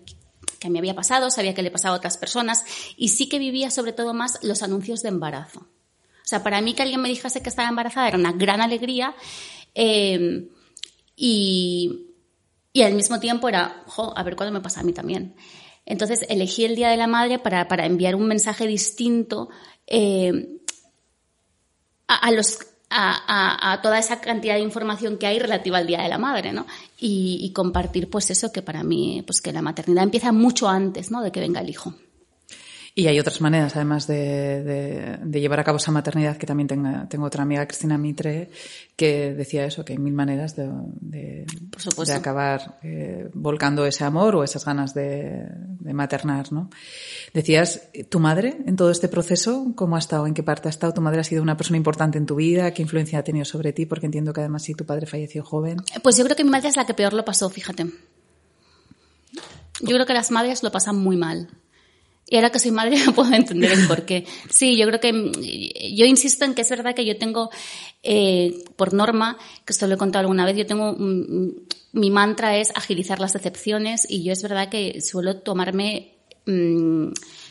[0.60, 2.66] que me había pasado, sabía que le pasaba a otras personas
[2.98, 5.60] y sí que vivía sobre todo más los anuncios de embarazo.
[5.60, 9.16] O sea, para mí que alguien me dijese que estaba embarazada era una gran alegría
[9.76, 10.50] eh,
[11.16, 12.09] y,
[12.74, 15.36] y, al mismo tiempo era, jo, a ver cuándo me pasa a mí también.
[15.86, 19.50] Entonces elegí el Día de la Madre para, para enviar un mensaje distinto
[19.88, 20.60] eh,
[22.08, 26.10] a, a, los a, toda esa cantidad de información que hay relativa al Día de
[26.10, 26.66] la Madre, ¿no?
[27.00, 31.22] Y, compartir, pues eso, que para mí, pues que la maternidad empieza mucho antes, ¿no?
[31.22, 31.94] De que venga el hijo.
[33.00, 37.28] Y hay otras maneras, además de, llevar a cabo esa maternidad, que también tenga, tengo
[37.28, 38.50] otra amiga, Cristina Mitre,
[38.98, 44.36] que decía eso, que hay mil maneras de, de, de acabar eh, volcando ese amor
[44.36, 45.46] o esas ganas de,
[45.94, 46.70] maternar, ¿no?
[47.34, 50.94] Decías, ¿tu madre en todo este proceso, cómo ha estado, en qué parte ha estado?
[50.94, 52.74] ¿Tu madre ha sido una persona importante en tu vida?
[52.74, 53.86] ¿Qué influencia ha tenido sobre ti?
[53.86, 55.78] Porque entiendo que además sí, tu padre falleció joven.
[56.04, 57.86] Pues yo creo que mi madre es la que peor lo pasó, fíjate.
[59.80, 61.48] Yo creo que las madres lo pasan muy mal.
[62.30, 64.26] Y ahora que soy madre puedo entender el por qué.
[64.50, 65.32] Sí, yo creo que mm,
[65.96, 67.50] yo insisto en que es verdad que yo tengo,
[68.04, 71.50] eh, por norma, que esto lo he contado alguna vez, yo tengo, mm,
[71.94, 77.08] mi mantra es agilizar las decepciones y yo es verdad que suelo tomarme, mm,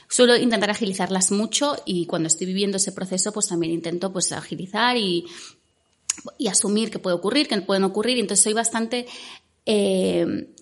[0.09, 4.97] suelo intentar agilizarlas mucho y cuando estoy viviendo ese proceso pues también intento pues agilizar
[4.97, 5.27] y,
[6.38, 8.19] y asumir que puede ocurrir, que pueden ocurrir.
[8.19, 9.07] Entonces soy bastante
[9.67, 10.55] eh,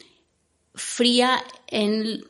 [0.74, 2.24] fría en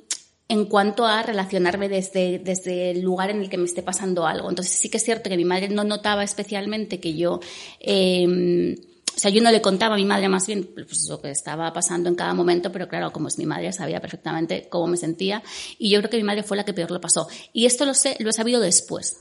[0.49, 4.49] en cuanto a relacionarme desde, desde el lugar en el que me esté pasando algo.
[4.49, 7.41] Entonces sí que es cierto que mi madre no notaba especialmente que yo,
[7.81, 8.77] eh,
[9.17, 11.73] o sea, yo no le contaba a mi madre más bien pues, lo que estaba
[11.73, 15.43] pasando en cada momento, pero claro, como es mi madre, sabía perfectamente cómo me sentía
[15.79, 17.27] y yo creo que mi madre fue la que peor lo pasó.
[17.53, 19.17] Y esto lo sé, lo he sabido después.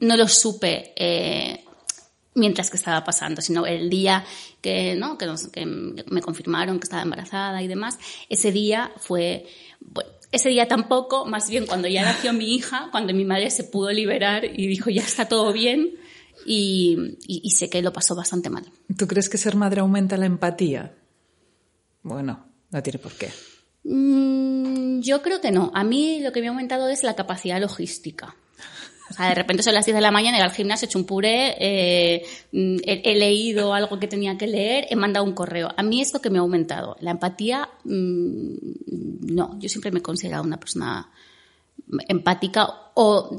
[0.00, 1.64] No lo supe eh,
[2.34, 4.24] mientras que estaba pasando, sino el día
[4.60, 5.18] que, ¿no?
[5.18, 9.46] que, que me confirmaron que estaba embarazada y demás, ese día fue,
[9.80, 13.64] bueno, ese día tampoco, más bien cuando ya nació mi hija, cuando mi madre se
[13.64, 15.92] pudo liberar y dijo ya está todo bien
[16.46, 18.64] y, sé que lo pasó bastante mal.
[18.96, 20.94] ¿Tú crees que ser madre aumenta la empatía?
[22.02, 23.30] Bueno, no tiene por qué.
[23.84, 25.70] Mm, yo creo que no.
[25.74, 28.34] A mí lo que me ha aumentado es la capacidad logística.
[29.12, 30.98] O sea, de repente son las 10 de la mañana, he al gimnasio, he hecho
[30.98, 35.68] un puré, eh, he, leído algo que tenía que leer, he mandado un correo.
[35.76, 36.96] A mí esto que me ha aumentado.
[37.00, 39.58] La empatía, mm, no.
[39.58, 41.10] Yo siempre me he considerado una persona
[42.08, 43.38] empática o,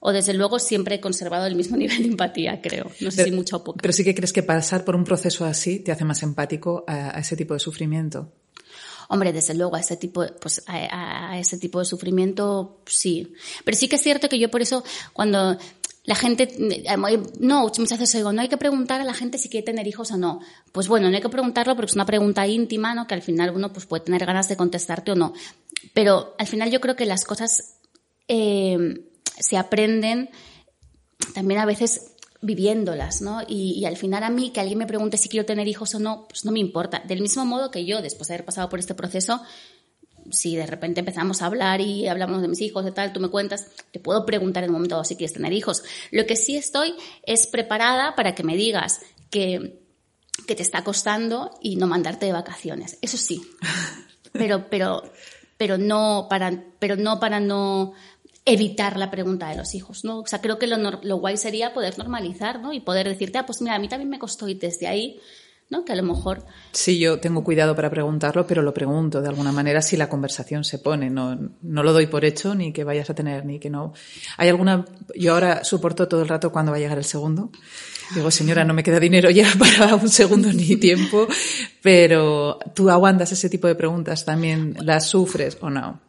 [0.00, 2.90] o desde luego siempre he conservado el mismo nivel de empatía, creo.
[3.00, 3.78] No sé si mucho o poco.
[3.80, 7.18] Pero sí que crees que pasar por un proceso así te hace más empático a
[7.18, 8.30] ese tipo de sufrimiento.
[9.14, 13.32] Hombre, desde luego, a ese tipo, pues, a, ese tipo de sufrimiento, sí.
[13.64, 15.56] Pero sí que es cierto que yo por eso, cuando
[16.02, 16.52] la gente,
[17.38, 20.10] no, muchas veces digo, no hay que preguntar a la gente si quiere tener hijos
[20.10, 20.40] o no.
[20.72, 23.06] Pues bueno, no hay que preguntarlo porque es una pregunta íntima, ¿no?
[23.06, 25.32] Que al final uno pues puede tener ganas de contestarte o no.
[25.92, 27.76] Pero al final yo creo que las cosas
[28.26, 29.00] eh,
[29.38, 30.28] se aprenden
[31.34, 32.13] también a veces
[32.44, 33.40] viviéndolas, ¿no?
[33.46, 36.26] Y, al final a mí que alguien me pregunte si quiero tener hijos o no,
[36.28, 37.02] pues no me importa.
[37.06, 39.40] Del mismo modo que yo, después de haber pasado por este proceso,
[40.30, 43.28] si de repente empezamos a hablar y hablamos de mis hijos, de tal, tú me
[43.28, 45.82] cuentas, te puedo preguntar en un momento si quieres tener hijos.
[46.10, 49.82] Lo que sí estoy es preparada para que me digas que,
[50.46, 52.98] que te está costando y no mandarte de vacaciones.
[53.02, 53.42] Eso sí.
[54.36, 55.04] Pero, pero,
[55.56, 57.92] pero no para, pero no para no
[58.44, 60.20] evitar la pregunta de los hijos, ¿no?
[60.20, 62.72] O sea, creo que lo, lo guay sería poder normalizar, ¿no?
[62.72, 65.18] Y poder decirte, ah, pues mira, a mí también me costó y desde ahí,
[65.70, 65.84] ¿no?
[65.84, 66.44] Que a lo mejor...
[66.72, 70.62] Sí, yo tengo cuidado para preguntarlo, pero lo pregunto de alguna manera si la conversación
[70.62, 71.08] se pone.
[71.08, 73.94] No, no lo doy por hecho, ni que vayas a tener, ni que no...
[74.36, 74.84] Hay alguna...
[75.16, 77.50] Yo ahora soporto todo el rato cuando va a llegar el segundo.
[78.14, 81.26] Digo, señora, no me queda dinero ya para un segundo ni tiempo,
[81.82, 86.03] pero tú aguantas ese tipo de preguntas también, las sufres o no.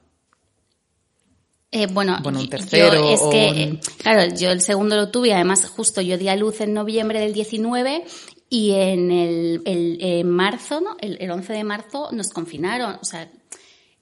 [1.77, 3.09] Eh, bueno, bueno, un tercero.
[3.11, 6.35] es que, un- eh, claro, yo el segundo lo tuve, además justo yo di a
[6.37, 8.05] luz en noviembre del 19
[8.49, 10.95] y en el, el- en marzo, ¿no?
[11.01, 12.97] El, el 11 de marzo nos confinaron.
[13.01, 13.29] O sea,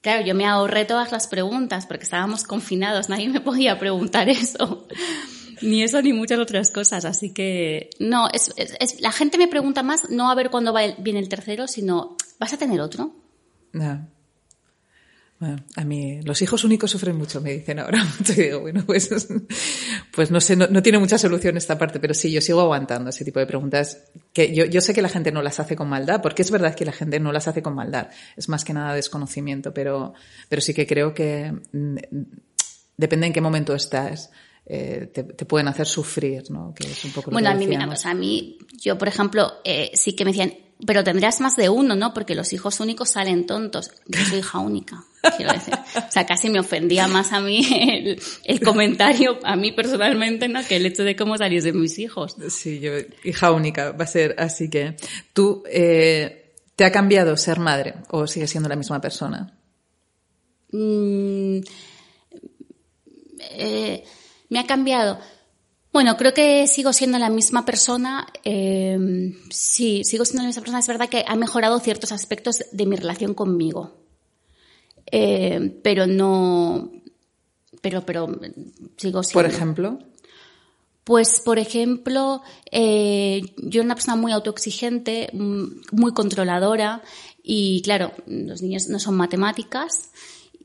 [0.02, 4.86] claro, yo me ahorré todas las preguntas porque estábamos confinados, nadie me podía preguntar eso.
[5.62, 9.48] Ni eso ni muchas otras cosas, así que no, es, es- es- la gente me
[9.48, 12.80] pregunta más no a ver cuándo va el- viene el tercero, sino ¿vas a tener
[12.80, 13.10] otro?
[13.72, 14.06] Ya.
[15.44, 18.02] Bueno, a mí los hijos únicos sufren mucho, me dicen ahora.
[18.34, 19.28] Digo, bueno, pues,
[20.10, 23.10] pues no sé, no, no tiene mucha solución esta parte, pero sí, yo sigo aguantando
[23.10, 25.86] ese tipo de preguntas que yo, yo sé que la gente no las hace con
[25.86, 28.72] maldad, porque es verdad que la gente no las hace con maldad, es más que
[28.72, 30.14] nada desconocimiento, pero,
[30.48, 31.96] pero sí que creo que mm,
[32.96, 34.30] depende en qué momento estás.
[34.64, 36.72] eh, te, te pueden hacer sufrir, ¿no?
[36.74, 39.08] Que es un poco lo Bueno, que a mí, mira, pues a mí, yo por
[39.08, 40.54] ejemplo, eh, sí que me decían,
[40.86, 42.12] pero tendrás más de uno, ¿no?
[42.12, 43.90] Porque los hijos únicos salen tontos.
[44.06, 45.04] Yo soy hija única,
[45.36, 45.74] quiero decir.
[45.74, 50.64] O sea, casi me ofendía más a mí el, el comentario, a mí personalmente, ¿no?
[50.66, 52.36] Que el hecho de cómo salís de mis hijos.
[52.48, 54.96] Sí, yo, hija única, va a ser así que.
[55.32, 59.56] ¿Tú eh, te ha cambiado ser madre o sigues siendo la misma persona?
[60.72, 61.60] Mm,
[63.50, 64.04] eh,
[64.48, 65.18] me ha cambiado.
[65.94, 68.26] Bueno, creo que sigo siendo la misma persona.
[68.42, 68.98] eh,
[69.50, 70.80] sí, sigo siendo la misma persona.
[70.80, 73.92] Es verdad que ha mejorado ciertos aspectos de mi relación conmigo.
[75.12, 76.90] Eh, pero no.
[77.80, 78.26] Pero, pero
[78.96, 79.34] sigo siendo.
[79.34, 80.00] Por ejemplo.
[81.04, 87.02] Pues, por ejemplo, eh, yo era una persona muy autoexigente, mm, muy controladora
[87.40, 90.10] y, claro, los niños no son matemáticas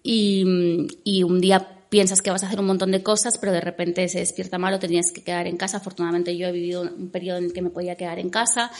[0.01, 3.52] y, mm, y un día piensas que vas a hacer un montón de cosas, pero
[3.52, 5.78] de repente se despierta mal o te tienes que quedar en casa.
[5.78, 8.71] Afortunadamente yo he vivido un periodo en el que me podía quedar en casa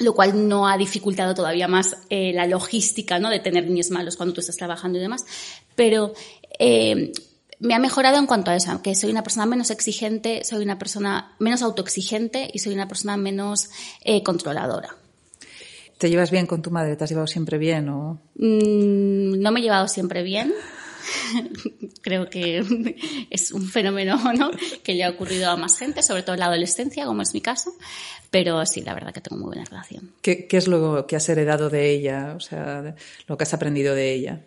[0.00, 3.28] lo cual no ha dificultado todavía más eh, la logística ¿no?
[3.28, 5.24] de tener niños malos cuando tú estás trabajando y demás.
[5.76, 6.14] Pero
[6.58, 7.12] eh,
[7.60, 10.78] me ha mejorado en cuanto a eso, que soy una persona menos exigente, soy una
[10.78, 13.68] persona menos autoexigente y soy una persona menos
[14.02, 14.96] eh, controladora.
[15.98, 16.96] ¿Te llevas bien con tu madre?
[16.96, 17.90] ¿Te has llevado siempre bien?
[17.90, 18.18] O...
[18.36, 20.54] Mm, no me he llevado siempre bien.
[22.02, 22.96] Creo que
[23.30, 24.50] es un fenómeno ¿no?
[24.82, 27.40] que le ha ocurrido a más gente, sobre todo en la adolescencia, como es mi
[27.40, 27.72] caso.
[28.30, 30.12] Pero sí, la verdad que tengo muy buena relación.
[30.22, 32.34] ¿Qué, qué es lo que has heredado de ella?
[32.36, 32.94] O sea,
[33.26, 34.40] lo que has aprendido de ella.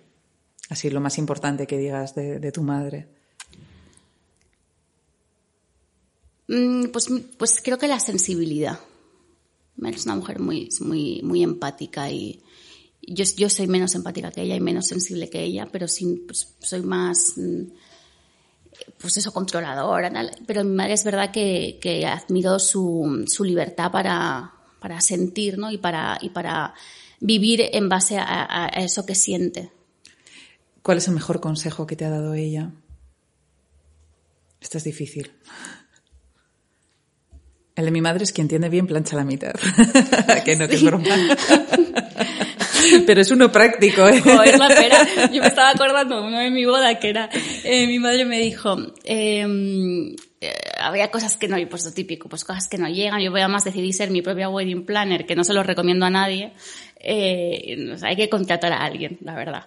[0.70, 3.08] Así, lo más importante que digas de, de tu madre.
[6.48, 8.80] Mm, Pues, pues creo que la sensibilidad.
[9.84, 12.42] Es una mujer muy, muy, muy empática y
[13.08, 16.56] yo, yo soy menos empática que ella y menos sensible que ella, pero sí, pues,
[16.60, 17.62] soy más, mm,
[19.00, 20.12] pues eso, controladora.
[20.46, 25.72] Pero mi madre es verdad que, que admiro su, su libertad para, para sentir ¿no?
[25.72, 26.74] y, para, y para
[27.20, 29.72] vivir en base a, a- a eso que siente.
[30.82, 32.72] ¿Cuál es el mejor consejo que te ha dado ella?
[34.60, 35.32] Esto es difícil.
[37.76, 39.54] El de mi madre es quien tiene bien plancha la mitad.
[40.46, 41.06] que no, que es broma.
[43.06, 44.22] Pero es uno práctico, ¿eh?
[44.22, 45.08] Joder, la pera.
[45.32, 47.30] Yo me estaba acordando uno de mi boda que era,
[47.64, 49.46] eh, mi madre me dijo, eh,
[50.42, 53.22] eh, había cosas que no, y pues lo típico, pues cosas que no llegan.
[53.22, 56.06] Yo voy a más decidí ser mi propia wedding planner, que no se lo recomiendo
[56.06, 56.54] a nadie.
[57.00, 59.66] Eh, o sea, hay que contratar a alguien, la verdad.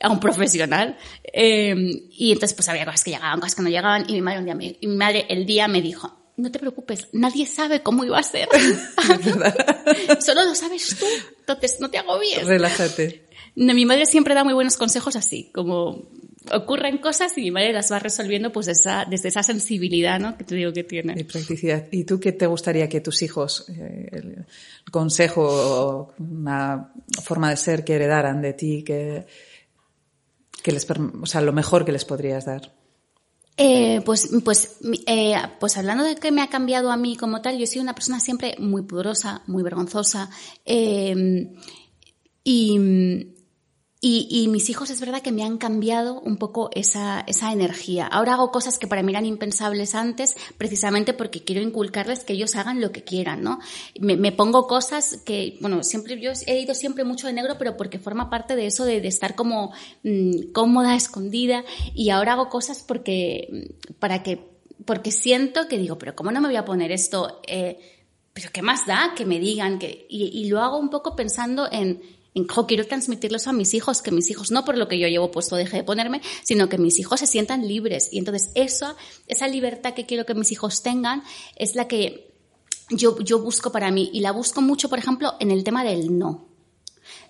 [0.00, 0.96] A un profesional.
[1.32, 1.74] Eh,
[2.10, 4.44] y entonces pues había cosas que llegaban, cosas que no llegaban, y mi madre un
[4.46, 8.04] día me- y mi madre el día me dijo, no te preocupes, nadie sabe cómo
[8.04, 8.48] iba a ser.
[10.20, 11.06] Solo lo sabes tú,
[11.46, 12.46] entonces no te agobies.
[12.46, 13.26] Relájate.
[13.56, 16.08] No, mi madre siempre da muy buenos consejos así, como
[16.52, 20.36] ocurren cosas y mi madre las va resolviendo pues esa, desde esa sensibilidad, ¿no?
[20.36, 21.24] Que te digo que Y tiene.
[21.24, 21.86] practicidad.
[21.90, 24.44] ¿Y tú qué te gustaría que tus hijos, eh, el
[24.90, 29.26] consejo o una forma de ser que heredaran de ti, que,
[30.62, 32.72] que les, o sea, lo mejor que les podrías dar?
[33.56, 37.56] Eh, pues, pues, eh, pues hablando de que me ha cambiado a mí como tal,
[37.56, 40.28] yo soy una persona siempre muy pudorosa, muy vergonzosa.
[40.64, 41.52] eh,
[42.44, 43.33] y,
[44.06, 48.06] y, y mis hijos es verdad que me han cambiado un poco esa, esa energía.
[48.06, 52.54] Ahora hago cosas que para mí eran impensables antes, precisamente porque quiero inculcarles que ellos
[52.54, 53.60] hagan lo que quieran, ¿no?
[53.98, 57.78] Me, me pongo cosas que, bueno, siempre, yo he ido siempre mucho de negro, pero
[57.78, 62.84] porque forma parte de eso de, estar como mm, cómoda, escondida, y ahora hago cosas
[62.86, 64.50] porque, mm, para que,
[64.84, 67.40] porque siento que digo, pero ¿cómo no me voy a poner esto?
[67.46, 67.78] Eh,
[68.34, 69.78] pero ¿qué más da que me digan?
[69.78, 72.02] que Y, y lo hago un poco pensando en,
[72.34, 75.06] en jo, quiero transmitirlos a mis hijos, que mis hijos, no por lo que yo
[75.06, 78.08] llevo puesto deje de ponerme, sino que mis hijos se sientan libres.
[78.12, 78.96] Y entonces eso,
[79.28, 81.22] esa libertad que quiero que mis hijos tengan
[81.56, 82.34] es la que
[82.90, 84.10] yo, yo busco para mí.
[84.12, 86.48] Y la busco mucho, por ejemplo, en el tema del no.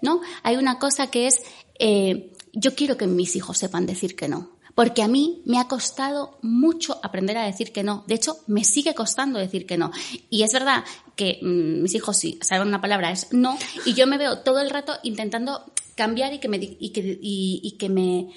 [0.00, 0.20] ¿No?
[0.42, 1.42] Hay una cosa que es,
[1.78, 4.53] eh, yo quiero que mis hijos sepan decir que no.
[4.74, 8.04] Porque a mí me ha costado mucho aprender a decir que no.
[8.08, 9.92] De hecho, me sigue costando decir que no.
[10.30, 13.56] Y es verdad que mm, mis hijos sí saben una palabra, es no,
[13.86, 15.64] y yo me veo todo el rato intentando
[15.94, 18.32] cambiar y que me, y que, y, que me,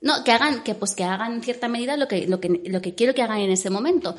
[0.00, 2.80] no, que hagan, que pues que hagan en cierta medida lo que, lo que, lo
[2.80, 4.16] que quiero que hagan en ese momento.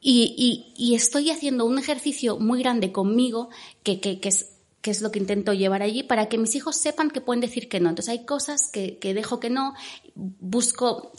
[0.00, 0.34] Y,
[0.76, 3.50] y, y estoy haciendo un ejercicio muy grande conmigo
[3.82, 4.57] que, que, que es
[4.88, 7.68] que es lo que intento llevar allí, para que mis hijos sepan que pueden decir
[7.68, 7.90] que no.
[7.90, 9.74] Entonces hay cosas que, que dejo que no,
[10.14, 11.12] busco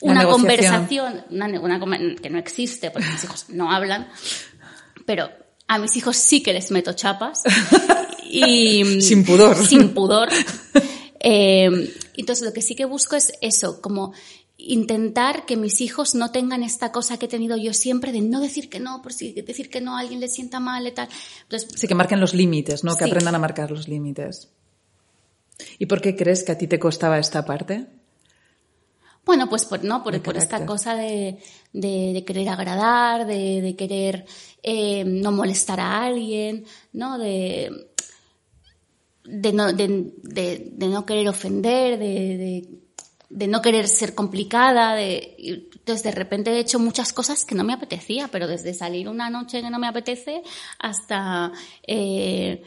[0.00, 1.80] una conversación, una,
[2.22, 4.06] que no existe porque mis hijos no hablan,
[5.06, 5.28] pero
[5.66, 7.42] a mis hijos sí que les meto chapas.
[8.30, 9.56] y, sin pudor.
[9.66, 10.28] Sin pudor.
[11.18, 14.12] Eh, entonces lo que sí que busco es eso, como
[14.58, 18.40] intentar que mis hijos no tengan esta cosa que he tenido yo siempre de no
[18.40, 21.08] decir que no, por si decir que no a alguien le sienta mal y tal.
[21.42, 22.96] Entonces, sí, que marquen los límites, ¿no?
[22.96, 24.50] Que aprendan a marcar los límites.
[25.78, 27.86] ¿Y por qué crees que a ti te costaba esta parte?
[29.24, 31.38] Bueno, pues por, no, por, esta cosa de,
[31.72, 34.24] de, querer agradar, de, querer
[34.62, 37.18] eh, no molestar a alguien, ¿no?
[37.18, 37.90] De,
[39.24, 42.87] de, no, de, no querer ofender, de
[43.30, 47.62] de no querer ser complicada, de, entonces de repente he hecho muchas cosas que no
[47.62, 50.42] me apetecía, pero desde salir una noche que no me apetece
[50.78, 51.52] hasta
[51.86, 52.62] eh,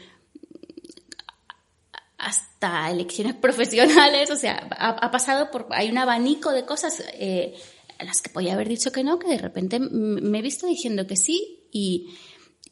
[2.19, 7.55] hasta elecciones profesionales, o sea, ha, pasado por, hay un abanico de cosas eh,
[7.97, 11.07] a las que podía haber dicho que no, que de repente me he visto diciendo
[11.07, 12.13] que sí y,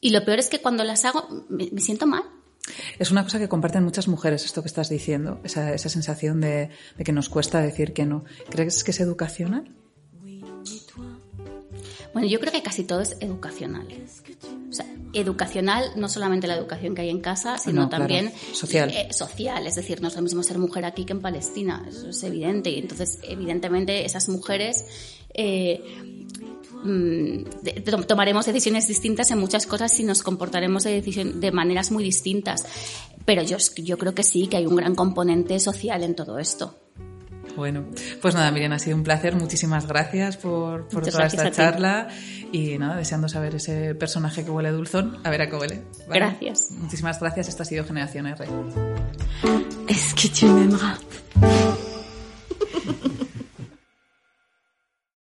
[0.00, 2.22] y lo peor es que cuando las hago me siento mal.
[2.98, 6.70] Es una cosa que comparten muchas mujeres, esto que estás diciendo, esa, esa sensación de,
[7.04, 8.24] que nos cuesta decir que no.
[8.50, 9.70] ¿Crees que es educacional?
[12.12, 13.86] Bueno, yo creo que casi todo es educacional.
[14.68, 18.90] O sea, educacional, no solamente la educación que hay en casa, sino también social.
[18.90, 19.66] Eh, social.
[19.66, 22.70] Es decir, no es lo mismo ser mujer aquí que en Palestina, eso es evidente.
[22.70, 24.84] Y entonces, evidentemente, esas mujeres
[25.34, 26.19] eh,
[26.82, 27.44] Mm,
[28.06, 31.00] tomaremos decisiones distintas en muchas cosas y nos comportaremos de,
[31.34, 32.64] de maneras muy distintas.
[33.24, 36.74] Pero yo, yo creo que sí, que hay un gran componente social en todo esto.
[37.56, 37.84] Bueno,
[38.22, 39.34] pues nada, Miriam, ha sido un placer.
[39.34, 42.08] Muchísimas gracias por, por toda esta charla.
[42.52, 45.82] Y nada, deseando saber ese personaje que huele dulzón, a ver a qué huele.
[46.08, 46.70] Gracias.
[46.70, 47.48] Muchísimas gracias.
[47.48, 48.46] Esto ha sido Generación R.
[49.88, 51.89] Es que tu.